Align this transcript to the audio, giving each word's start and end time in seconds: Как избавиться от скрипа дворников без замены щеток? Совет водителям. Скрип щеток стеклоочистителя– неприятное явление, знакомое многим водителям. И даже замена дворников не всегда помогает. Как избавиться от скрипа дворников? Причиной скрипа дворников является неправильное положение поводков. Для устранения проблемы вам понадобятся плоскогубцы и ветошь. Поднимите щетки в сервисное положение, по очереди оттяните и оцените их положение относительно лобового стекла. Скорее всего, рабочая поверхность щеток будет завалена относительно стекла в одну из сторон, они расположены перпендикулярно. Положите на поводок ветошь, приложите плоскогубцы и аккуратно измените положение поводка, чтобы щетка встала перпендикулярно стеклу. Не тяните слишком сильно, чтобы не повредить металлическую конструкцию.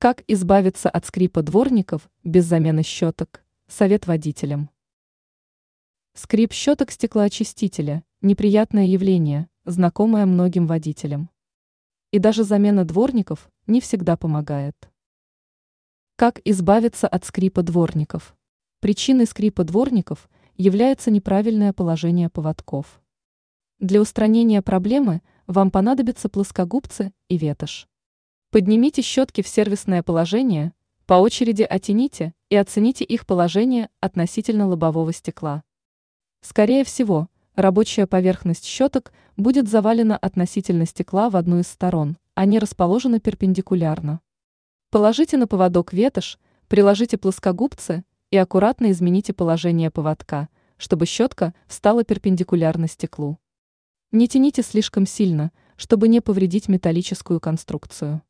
Как 0.00 0.22
избавиться 0.28 0.88
от 0.88 1.06
скрипа 1.06 1.42
дворников 1.42 2.08
без 2.22 2.44
замены 2.44 2.84
щеток? 2.84 3.44
Совет 3.66 4.06
водителям. 4.06 4.70
Скрип 6.14 6.52
щеток 6.52 6.92
стеклоочистителя– 6.92 8.04
неприятное 8.22 8.84
явление, 8.84 9.48
знакомое 9.64 10.24
многим 10.24 10.68
водителям. 10.68 11.30
И 12.12 12.20
даже 12.20 12.44
замена 12.44 12.84
дворников 12.84 13.50
не 13.66 13.80
всегда 13.80 14.16
помогает. 14.16 14.76
Как 16.14 16.40
избавиться 16.44 17.08
от 17.08 17.24
скрипа 17.24 17.64
дворников? 17.64 18.36
Причиной 18.78 19.26
скрипа 19.26 19.64
дворников 19.64 20.30
является 20.56 21.10
неправильное 21.10 21.72
положение 21.72 22.28
поводков. 22.28 23.02
Для 23.80 24.00
устранения 24.00 24.62
проблемы 24.62 25.22
вам 25.48 25.72
понадобятся 25.72 26.28
плоскогубцы 26.28 27.12
и 27.26 27.36
ветошь. 27.36 27.88
Поднимите 28.50 29.02
щетки 29.02 29.42
в 29.42 29.46
сервисное 29.46 30.02
положение, 30.02 30.72
по 31.04 31.14
очереди 31.14 31.64
оттяните 31.64 32.32
и 32.48 32.56
оцените 32.56 33.04
их 33.04 33.26
положение 33.26 33.90
относительно 34.00 34.66
лобового 34.66 35.12
стекла. 35.12 35.62
Скорее 36.40 36.82
всего, 36.84 37.28
рабочая 37.56 38.06
поверхность 38.06 38.64
щеток 38.64 39.12
будет 39.36 39.68
завалена 39.68 40.16
относительно 40.16 40.86
стекла 40.86 41.28
в 41.28 41.36
одну 41.36 41.58
из 41.58 41.68
сторон, 41.68 42.16
они 42.34 42.58
расположены 42.58 43.20
перпендикулярно. 43.20 44.20
Положите 44.88 45.36
на 45.36 45.46
поводок 45.46 45.92
ветошь, 45.92 46.38
приложите 46.68 47.18
плоскогубцы 47.18 48.02
и 48.30 48.38
аккуратно 48.38 48.92
измените 48.92 49.34
положение 49.34 49.90
поводка, 49.90 50.48
чтобы 50.78 51.04
щетка 51.04 51.52
встала 51.66 52.02
перпендикулярно 52.02 52.88
стеклу. 52.88 53.38
Не 54.10 54.26
тяните 54.26 54.62
слишком 54.62 55.04
сильно, 55.04 55.52
чтобы 55.76 56.08
не 56.08 56.22
повредить 56.22 56.68
металлическую 56.68 57.40
конструкцию. 57.40 58.22